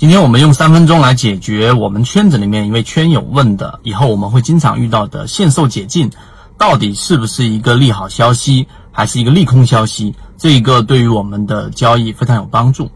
[0.00, 6.10] 今天我们用三分钟来解决我们圈子里面一位圈友问的，以后我们会经常遇到的限售解禁，
[6.56, 10.14] 到底是不是一个利好消息，还是一个利空消息？
[10.38, 12.90] 这一个对于我们的交易非常有帮助。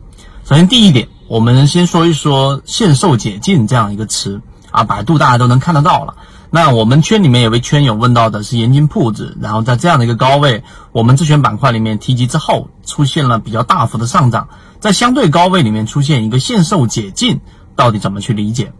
[0.46, 4.40] 首先第一点，我们先说一说限售解禁这样一个词
[4.70, 6.16] 啊，百度大家都能看得到了。
[6.54, 10.62] 那我们圈里面有位圈友问到的是盐津铺子，然后在这样的一个高位，
[10.92, 14.48] 我们自选板块里面提及之后，出现了比较大幅的上涨，
[14.78, 17.40] 在相对高位里面出现一个限售解禁，
[17.74, 18.72] 到底怎么去理解？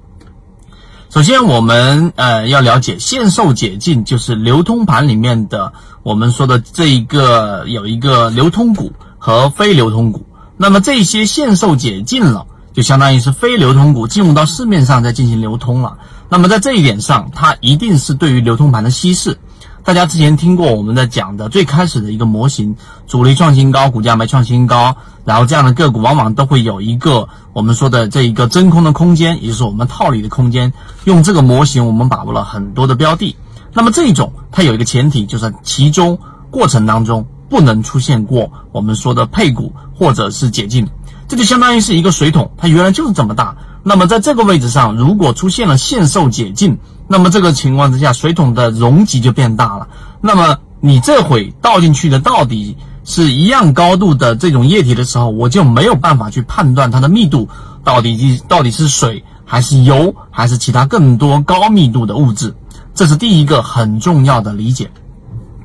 [1.10, 5.73] 首先，我们呃要了解限售解禁就是流通盘里面的
[6.04, 10.24] 我们说的这一个有一个流通股和非流通股，
[10.56, 15.98] 那么这些限售解禁了，就相当于是非流通股进入到市面上再进行流通了。
[16.28, 19.38] 那么在这一点上，它一定是对于流通盘的稀释。
[19.84, 22.74] 大家之前听过我们在讲的最开始的一个模型，
[23.06, 24.96] 主力创新高，股价没创新高，
[25.27, 30.73] 然后这样的个股往往都会有一个我们说的这一个真空的空间，也就是我们套利的空间。
[31.05, 33.37] 用这个模型，我们把握了很多的标的。
[33.74, 36.18] 那么这种它有一个前提，就是其中
[36.51, 40.88] 过程当中不能出现过我们说的配股或者是解禁，
[41.29, 43.54] 这就相当于是一个水桶，它原来就是这么大。
[43.87, 49.88] 那么在这个位置上，如果出现了限售解禁，那么这个情况之下，水桶的容积就变大了。
[50.23, 57.51] 那么你这回倒进去的到底是一样高度的这种液体的时候，我就没有办法去判断它的密度
[57.85, 62.54] 到底到底是水还是油还是其他更多高密度的物质。
[62.95, 64.91] 这是第一个很重要的理解。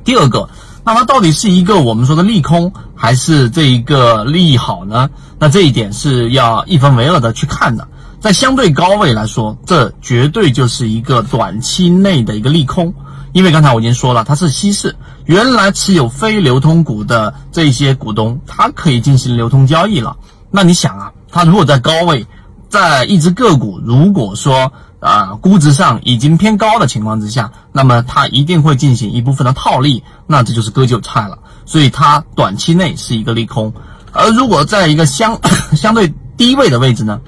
[0.04, 0.50] 第二个，
[0.84, 5.08] 那它到底是一个我们说的利空还是这一个利好呢？
[5.38, 7.88] 那这一点是要一分为二的去看的。
[8.20, 12.92] 在相对高位来说，这绝对就是一个短期内的一个利空，
[13.32, 14.94] 因为刚才我已经说了，它是稀释。
[15.24, 20.16] 原来持有非流通股的这些股东，他可以进行流通交易了。
[20.50, 22.26] 那你想啊，他如果在高位，
[22.68, 31.38] 在一只个股如果说啊估值上已经偏高的情况之下，那么他一定会进行一部分的套利，那这就是割韭菜了。
[31.64, 33.72] 所以它短期内是一个利空。
[34.12, 35.40] 而如果在一个相
[35.74, 37.20] 相对低位的位置呢？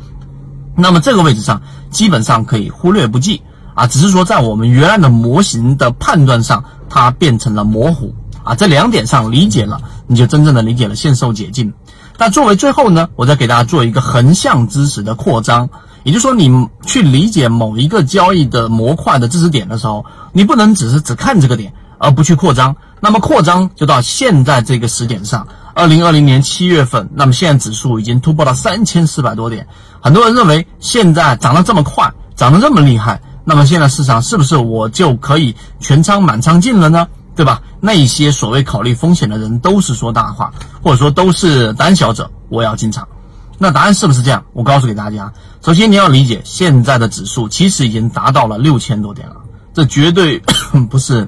[0.75, 3.43] 那么这个位置上基本上可以忽略不计
[3.75, 8.55] 啊，只是说在我们原来的模型的判断上，它变成了模糊啊。
[8.55, 11.75] 这两点上理解了，你就真正的理解了限售解禁。
[12.17, 15.71] 但作为最后呢，我再给大家做一个横向知识的扩张，
[16.05, 22.77] 也就是说，你去理解某一个交易的模块的知识点的时候，你不能只是只看这个点而不去扩张。
[23.01, 25.49] 那么扩张就到现在这个时点上。
[25.75, 29.67] 二零二零年七月份，那么现在指数已经突破了三千四百多点。
[30.01, 37.09] 很多人认为现在涨得这么快，涨得这么厉害，那么现在市场是不是我就可以全仓满仓进了呢？
[37.35, 37.63] 对吧？
[37.81, 40.53] 那些所谓考虑风险的人都是说大话，
[40.83, 43.09] 或者说都是胆小者，我要进场。
[43.57, 44.45] 那答案是不是这样？
[44.53, 45.33] 我告诉给大家，
[45.65, 49.37] 首先你要理解，现在的指数其实已经达到了六千多点了，
[49.73, 50.43] 这绝对
[50.91, 51.27] 不是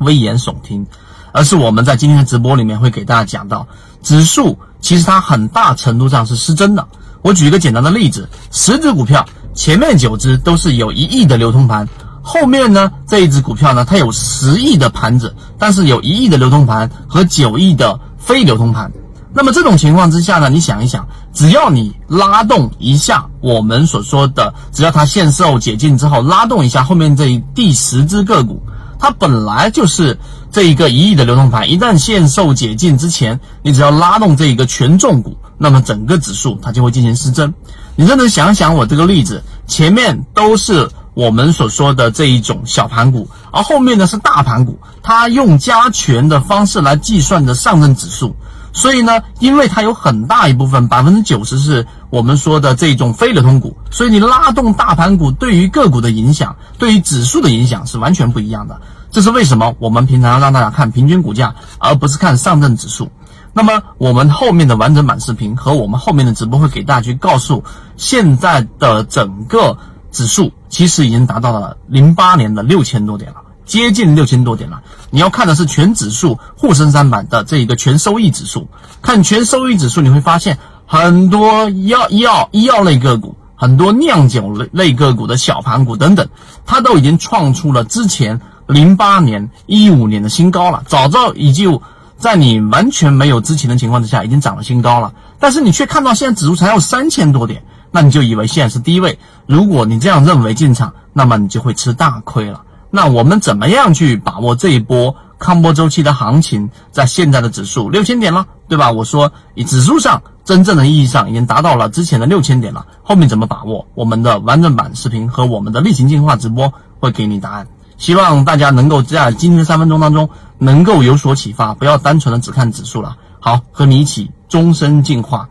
[0.00, 0.84] 危言耸听。
[1.32, 3.66] 而是我们在今天的直播里面会给大家讲到，
[4.02, 6.86] 指数其实它很大程度上是失真的。
[7.22, 9.24] 我举一个简单的例子：十只股票，
[9.54, 11.86] 前面九只都是有一亿的流通盘，
[12.22, 18.90] 后面呢这一只股票呢它有十亿的盘子，但是有一亿的流通盘和九亿的非流通盘。
[19.32, 28.60] 那么这种情况之下呢，你想一想，只要你拉动一下我们所说的，只要它限售解禁之后拉动一下后面这第十只个股。
[29.00, 30.18] 它本来就是
[30.52, 37.54] 这一个一亿的流通盘，一旦限售解禁之前，你只要拉动这一个权重股，那么整个指数它就会进行失真。
[37.96, 48.36] 你认真想想我这个例子，前面都是我们所说的这一种小盘股，而后面呢是大盘股，它用加权的方式来计算的上证指数。
[48.72, 58.80] 所以呢，因为它有很大一部分，百分之九十是我们说的这种非流通股，所以你拉动大盘股对于个股的影响，对于指数的影响是完全不一样的。
[59.10, 63.10] 这是为什么我们平常让大家看平均股价，而不是看上证指数。
[63.52, 67.64] 那么我们后面的完整版视频和我们后面的直播会给大家去告诉，
[67.96, 69.76] 现在的整个
[70.12, 73.42] 指数其实已经达到了零八年的六千多点了。
[73.70, 78.66] 接近六千多点了，你要看的是全指数沪深三百的这一个全收益指数。
[79.00, 86.28] 看全收益指数，你会发现很多医药医药医药类个股，很多酿酒类类个股的小盘股等等，
[86.66, 90.82] 它都已经创出了之前零八年、一五年的新高了。
[90.88, 91.80] 早早已经
[92.16, 95.12] 在你完全没有知情的情况之下，已经涨了新高了。
[95.38, 97.62] 但是你却看到现在指数才有三千多点，
[97.92, 99.20] 那你就以为现在是低位。
[99.46, 102.62] 如果你这样认为进场，那么你就会吃大亏了。
[102.90, 106.68] 那我们怎么样去把握这一波康波周期的行情？
[106.90, 108.90] 在现在的指数六千点了，对吧？
[108.90, 112.84] 我说以指数上真正的意义上已经达到了之前的六千点了。
[113.02, 113.86] 后面怎么把握？
[113.94, 117.66] 我们的完整版视频和我们的例行进化直播会给你答案。
[117.96, 120.28] 希望大家能够在今天的三分钟当中
[120.58, 123.16] 能够有所启发，不要单纯的只看指数了。
[123.38, 125.48] 好，和你一起终身进化。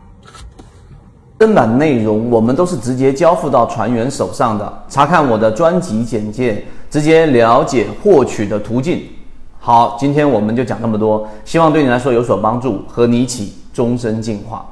[1.40, 4.70] 正版内容我们都是直接交付到船员手上的。
[4.90, 9.04] 查看我的专辑简介，直接了解获取的途径。
[9.58, 14.66] 好，今天我们就讲这么多，希望对你来说有所帮助，和你一起终身进化。